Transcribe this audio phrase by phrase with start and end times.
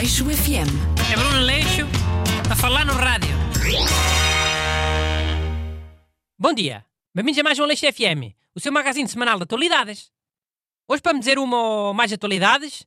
[0.00, 0.72] Aleixo FM.
[1.12, 1.82] É Bruno Leixo
[2.50, 3.36] a falar no rádio.
[6.38, 6.86] Bom dia.
[7.14, 10.10] Bem-vindos a mais um Leixo FM, o seu magazine semanal de atualidades.
[10.88, 12.86] Hoje, para me dizer uma ou mais atualidades,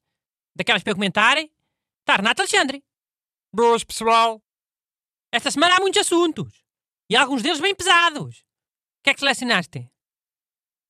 [0.56, 2.84] daquelas para eu comentar, está Renato Alexandre.
[3.54, 4.42] Boas, pessoal.
[5.32, 6.66] Esta semana há muitos assuntos.
[7.08, 8.40] E alguns deles bem pesados.
[8.40, 9.88] O que é que selecionaste?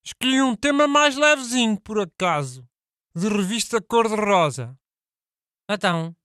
[0.05, 2.65] Escolhi um tema mais levezinho, por acaso,
[3.13, 4.73] de revista cor-de-rosa.
[5.69, 6.15] Então,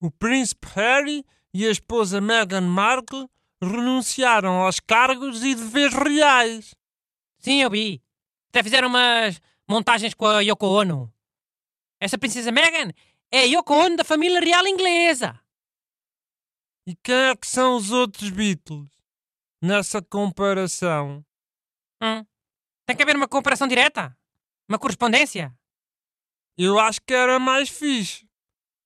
[0.00, 3.28] O príncipe Harry e a esposa Meghan Markle
[3.62, 6.74] renunciaram aos cargos e deveres reais.
[7.38, 8.02] sim, eu vi.
[8.50, 11.12] Até fizeram umas montagens com a Yoko Ono.
[12.00, 12.92] Essa princesa Meghan
[13.30, 15.40] é a Yoko Ono da família real inglesa.
[16.86, 18.90] E quem é que são os outros Beatles?
[19.62, 21.24] Nessa comparação.
[22.02, 22.24] Hum.
[22.86, 24.16] Tem que haver uma comparação direta?
[24.68, 25.56] Uma correspondência?
[26.56, 28.28] Eu acho que era mais fixe.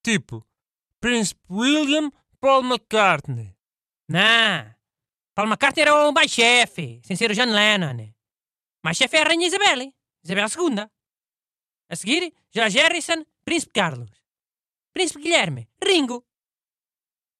[0.02, 0.46] Tipo,
[1.00, 2.10] Príncipe William,
[2.40, 3.56] Paul McCartney.
[4.08, 4.74] Não.
[5.34, 8.12] Paul McCartney era o mais chefe, sem ser o John Lennon.
[8.84, 9.92] Mais chefe é a Rainha Isabel,
[10.24, 10.86] Isabel II.
[11.90, 14.10] A seguir, George Harrison, Príncipe Carlos.
[14.92, 16.24] Príncipe Guilherme, Ringo.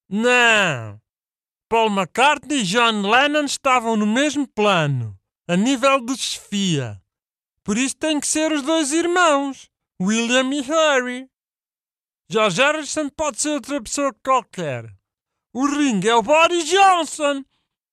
[0.09, 1.01] Não!
[1.69, 7.03] Paul McCartney e John Lennon estavam no mesmo plano, a nível de chefia.
[7.63, 9.71] Por isso tem que ser os dois irmãos,
[10.01, 11.31] William e Harry.
[12.31, 14.85] George Harrison pode ser outra pessoa qualquer.
[15.55, 17.43] O Ringo é o Boris Johnson,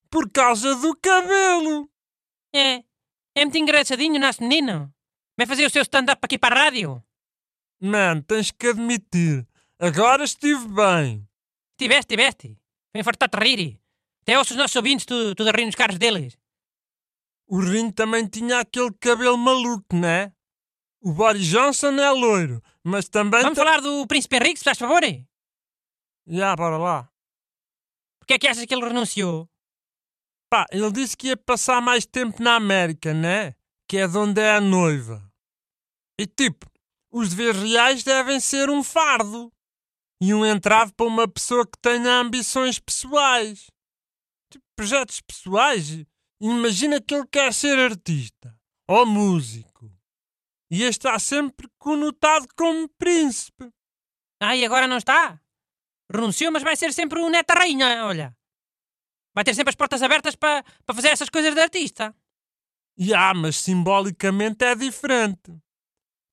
[0.09, 1.89] por causa do cabelo.
[2.53, 2.83] É,
[3.33, 4.93] é muito engraçadinho nosso menino.
[5.37, 7.01] Vai fazer o seu stand-up aqui para a rádio.
[7.79, 9.47] Man, tens que admitir,
[9.79, 11.25] agora estive bem.
[11.77, 12.57] Tiveste, tiveste.
[12.93, 13.79] Vem fartar-te a rir.
[14.21, 16.37] Até ouço os nossos ouvintes tudo, tudo a rir nos carros deles.
[17.47, 20.33] O Ringo também tinha aquele cabelo maluco, né?
[21.01, 23.41] O Boris Johnson é loiro, mas também...
[23.41, 25.01] Vamos falar do Príncipe Henrique, se faz favor?
[26.27, 27.09] Já, bora lá.
[28.19, 29.49] Porquê é que achas que ele renunciou?
[30.51, 33.55] Pá, ele disse que ia passar mais tempo na América, né?
[33.89, 35.27] Que é de onde é a noiva.
[36.19, 36.69] E tipo,
[37.11, 39.51] os deveres reais devem ser um fardo.
[40.21, 43.65] E um entrave para uma pessoa que tenha ambições pessoais.
[44.51, 46.05] Tipo, projetos pessoais.
[46.39, 48.55] Imagina que ele quer ser artista.
[48.87, 49.74] Ou músico.
[50.75, 53.71] E este está sempre conotado como príncipe.
[54.41, 55.39] Ah, e agora não está?
[56.11, 58.35] Renunciou, mas vai ser sempre o neto rainha, olha.
[59.33, 62.13] Vai ter sempre as portas abertas para fazer essas coisas de artista.
[62.97, 65.57] E ah, mas simbolicamente é diferente.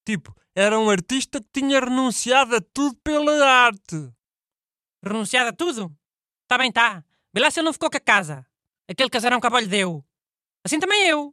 [0.04, 4.12] Tipo, era um artista que tinha renunciado a tudo pela arte.
[5.04, 5.96] Renunciado a tudo?
[6.48, 7.04] Tá bem, tá.
[7.32, 8.44] Ele não ficou com a casa.
[8.90, 10.04] Aquele casarão que a avó lhe deu.
[10.64, 11.32] Assim também eu.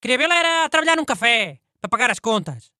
[0.00, 2.72] Queria vê-la era a trabalhar num café, para pagar as contas.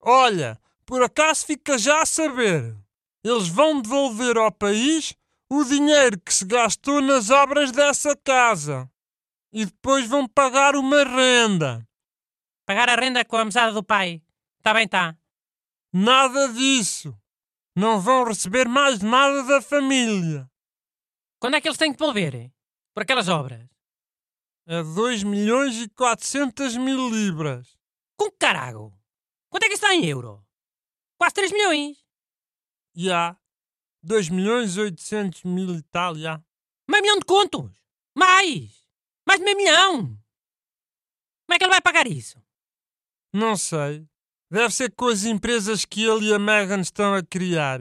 [0.00, 2.76] Olha, por acaso fica já a saber.
[3.24, 5.14] Eles vão devolver ao país
[5.50, 8.90] o dinheiro que se gastou nas obras dessa casa.
[9.52, 11.86] E depois vão pagar uma renda.
[12.66, 14.22] Pagar a renda com a mesada do pai.
[14.62, 15.16] Tá bem, tá.
[15.92, 17.16] Nada disso.
[17.74, 20.50] Não vão receber mais nada da família.
[21.38, 22.50] Quando é que eles têm que devolver?
[22.94, 23.68] Por aquelas obras.
[24.66, 27.76] É 2 milhões e 400 mil libras.
[28.16, 28.92] Com que carago?
[29.50, 30.44] Quanto é que está em euro?
[31.18, 32.04] Quase 3 milhões.
[32.94, 33.36] Já.
[34.02, 36.42] 2 milhões e 800 mil e tal, já.
[36.88, 37.70] Meio milhão de contos!
[38.14, 38.86] Mais!
[39.26, 39.96] Mais de meio milhão!
[41.46, 42.40] Como é que ele vai pagar isso?
[43.32, 44.08] Não sei.
[44.50, 47.80] Deve ser com as empresas que ele e a Megan estão a criar.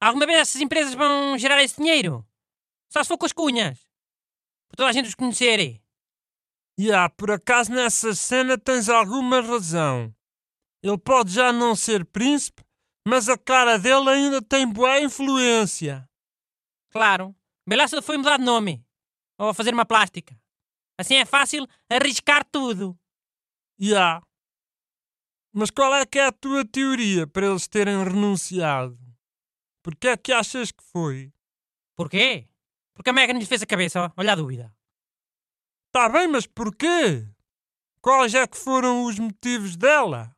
[0.00, 2.26] Alguma vez essas empresas vão gerar esse dinheiro?
[2.90, 3.78] Só se for com as cunhas.
[4.68, 5.79] Para toda a gente os conhecer.
[6.82, 10.14] Já, por acaso nessa cena tens alguma razão.
[10.82, 12.64] Ele pode já não ser príncipe,
[13.06, 16.08] mas a cara dele ainda tem boa influência.
[16.90, 17.36] Claro.
[17.70, 18.82] Ele foi mudar de nome.
[19.38, 20.34] Ou fazer uma plástica.
[20.98, 22.98] Assim é fácil arriscar tudo.
[23.78, 24.22] Já.
[25.52, 28.98] Mas qual é que é a tua teoria para eles terem renunciado?
[29.82, 31.30] Por que é que achas que foi?
[31.94, 32.48] Porquê?
[32.94, 34.79] Porque a Megan lhe fez a cabeça, olha a dúvida.
[35.92, 37.26] Tá bem, mas porquê?
[38.00, 40.30] Quais é que foram os motivos dela?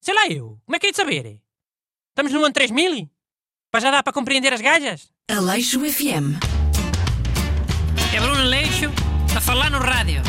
[0.00, 0.60] Sei lá eu.
[0.66, 1.40] Como é que é de saber?
[2.10, 3.08] Estamos no ano 3000?
[3.70, 5.10] Para já dar para compreender as gajas?
[5.30, 6.36] Aleixo FM.
[8.14, 8.90] É Bruno Leixo
[9.36, 10.22] a falar no rádio.